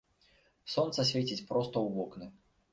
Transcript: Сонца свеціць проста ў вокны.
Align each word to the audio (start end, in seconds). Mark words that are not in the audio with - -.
Сонца 0.77 1.05
свеціць 1.11 1.47
проста 1.53 1.75
ў 1.85 1.95
вокны. 2.01 2.35